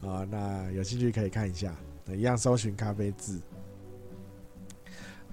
[0.00, 1.74] 啊，那有兴趣可以看一下，
[2.06, 3.40] 一样搜寻咖啡字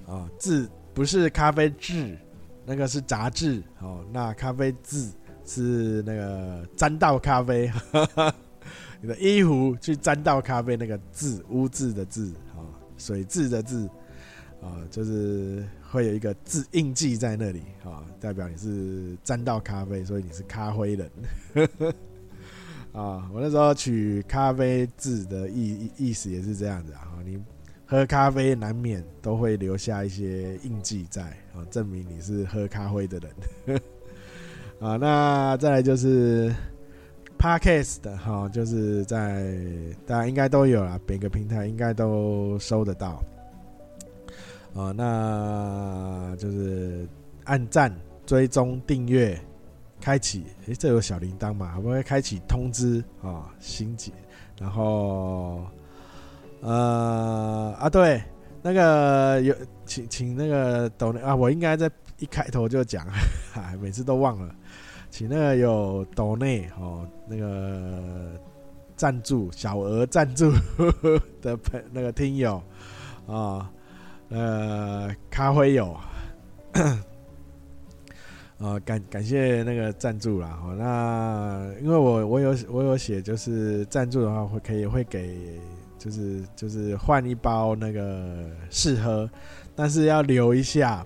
[0.07, 2.17] 啊，字不是咖啡字，
[2.65, 5.11] 那个是杂志哦，那咖啡字
[5.45, 7.71] 是那个沾到咖啡。
[9.01, 12.65] 你的衣服去沾到咖啡那个字污渍的字啊，
[12.97, 13.87] 水渍的渍
[14.61, 21.11] 啊，就是会有一个字印记在那里啊，代表你是沾到咖啡，所以你是咖啡人
[22.95, 23.29] 啊。
[23.33, 27.37] 我那时候取咖啡字的意意思也是这样子啊，你
[27.85, 31.21] 喝咖啡难免都会留下一些印记在
[31.53, 33.19] 啊，证明你是喝咖啡的
[33.65, 33.79] 人
[34.79, 34.95] 啊。
[34.95, 36.53] 那再来就是。
[37.37, 39.53] Podcast 的哈，就是在
[40.07, 43.21] 大家应该都有啦，每个平台应该都收得到。
[44.73, 47.05] 啊，那就是
[47.43, 47.93] 按赞、
[48.25, 49.37] 追踪、订阅、
[50.05, 50.45] 开启。
[50.67, 51.73] 诶，这有小铃铛嘛？
[51.73, 53.51] 会不会开启通知啊？
[53.59, 54.11] 新节，
[54.59, 55.65] 然后
[56.61, 58.21] 呃啊，对，
[58.61, 61.89] 那个有请请那个抖内啊，我应该在
[62.19, 63.07] 一开头就讲，
[63.81, 64.53] 每次都忘了。
[65.09, 68.39] 请那个有抖内哦，那个
[68.95, 70.51] 赞助小额赞助
[71.41, 72.61] 的朋那个听友
[73.25, 73.71] 啊，
[74.29, 75.97] 呃，咖啡友，
[78.59, 80.59] 啊，感感谢那个赞助啦。
[80.63, 85.59] 哦，那因为我我有我有写，就是赞助的话会可以会给，
[85.97, 89.29] 就是就是换一包那个试喝，
[89.75, 91.05] 但是要留一下。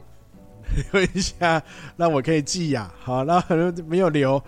[0.93, 1.59] 留一下，
[1.95, 4.39] 那我可以寄呀、好，那可能没有留，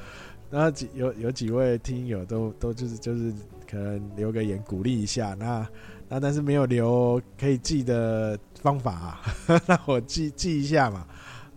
[0.52, 3.34] 然后几有有几位听友都都就是就是
[3.68, 5.36] 可能留个言鼓励一下。
[5.40, 5.68] 那
[6.08, 9.22] 那但是没有留可以寄的方法、啊，
[9.66, 11.08] 那我寄寄一下嘛。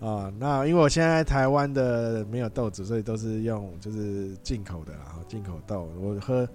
[0.04, 5.90] 啊，那因为我现在台湾的没有豆子，所以都是用就是进口的啦，进口豆。
[5.98, 6.46] 我喝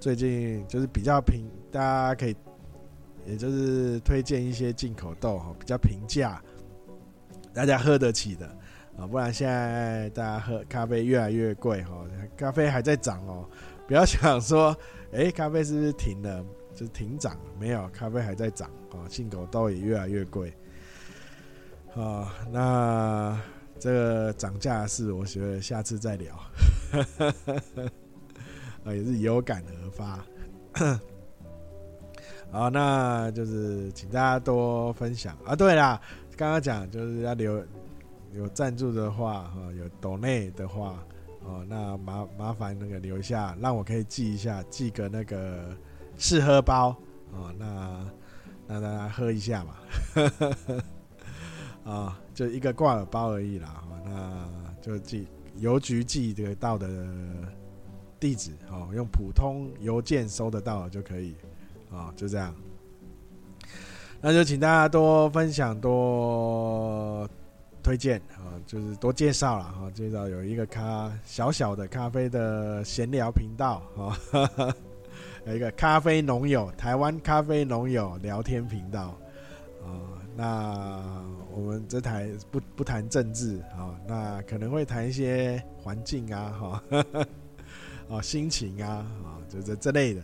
[0.00, 2.34] 最近就是比较平，大家可以
[3.26, 6.42] 也就是推荐一些进口豆哈，比较平价。
[7.52, 8.46] 大家喝得起的
[8.96, 12.06] 啊，不然现在大家喝咖啡越来越贵哈，
[12.38, 13.46] 咖啡还在涨哦。
[13.86, 14.74] 不要想说，
[15.12, 16.42] 哎、咖啡是不是停了？
[16.74, 17.36] 就是停涨？
[17.60, 20.54] 没有，咖啡还在涨啊，进口豆也越来越贵。
[21.96, 23.40] 啊，那
[23.78, 26.34] 这个涨价的事，我觉得下次再聊。
[28.84, 30.24] 啊， 也是有感而发。
[32.50, 35.54] 好，那就是请大家多分享啊。
[35.54, 36.00] 对啦，
[36.36, 37.64] 刚刚讲就是要留
[38.32, 40.98] 有赞助的话，哈，有抖内的话，
[41.44, 45.76] 哦，那麻麻烦那个留下，让我可以记一下，寄个那个
[46.16, 46.96] 试喝包，
[47.32, 48.04] 哦，那
[48.66, 49.76] 让大家喝一下嘛。
[51.84, 54.48] 啊，就一个挂耳包而已啦，那
[54.80, 55.26] 就寄
[55.56, 56.88] 邮局寄得到的
[58.18, 61.34] 地址，哦，用普通邮件收得到就可以，
[61.92, 62.54] 啊，就这样。
[64.20, 67.28] 那就请大家多分享、多
[67.82, 74.16] 推荐啊，就是多介绍了哈，介绍有一个咖小小的咖啡的闲聊频道啊，
[75.46, 79.14] 有一个咖啡农友台湾咖啡农友聊天频道
[79.82, 80.16] 啊。
[80.36, 81.22] 那
[81.54, 86.84] 我们这台不不谈政治啊，那可能会谈一些环境啊，哈，
[88.08, 90.22] 哦，心情啊，啊，就这这类的。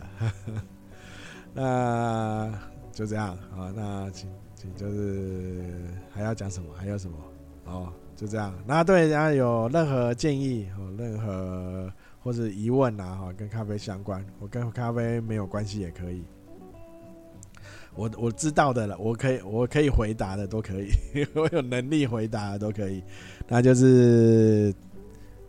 [1.55, 2.53] 那
[2.91, 5.63] 就这样啊，那请请就是
[6.11, 6.73] 还要讲什么？
[6.75, 7.17] 还有什么？
[7.63, 8.53] 哦，就这样。
[8.67, 11.89] 那对大家有任何建议哦，任何
[12.21, 16.25] 或者疑问啊，哈，跟咖啡相关，我跟咖啡没有关系也可以。
[17.95, 20.89] 我我知道的了，我可以我可以回答的都可以，
[21.35, 23.03] 我有能力回答的都可以，
[23.47, 24.73] 那就是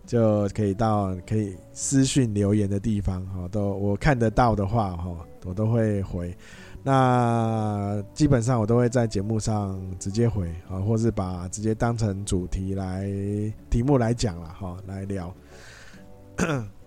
[0.05, 6.36] 就可以到可以私讯留言的地方哈，都我看得到的话哈，我都会回。
[6.84, 13.09] 那基本上我都会在节目上直接回啊，或是把直接当成主题来
[13.70, 15.32] 题目来讲了哈，来聊。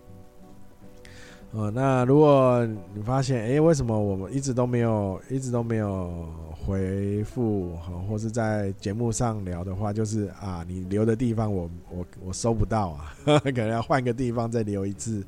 [1.56, 15.26] 哦，那如果你发现，哎、为什么我们一直都没有，一直都没有回复，哈，或是在节目上聊的话，就是啊，你留的地方我我我收不到啊，呵 呵可能要换个地方再留一次，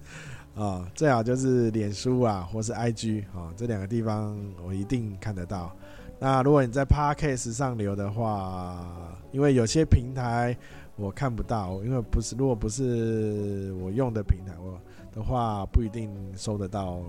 [0.53, 5.71] 啊，最好就是脸书啊，或是 IG 啊，这两个地方我一定看得到。
[6.19, 8.85] 那如果你在 Podcast 上留的话，
[9.31, 10.53] 因为有些平台
[10.97, 14.77] 我看不到，因为不是，如果不是我用的平台，我。
[15.17, 17.01] 的话不一定收得到，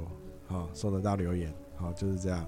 [0.48, 2.42] 啊，收得到留言，好，就是这样。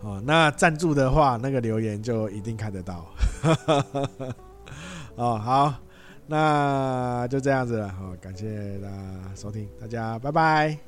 [0.00, 3.04] 哦，那赞助的话，那个留言就一定看得到。
[5.16, 5.74] 哦，好，
[6.26, 10.87] 那就这样子了，好，感谢大家收听，大家拜拜。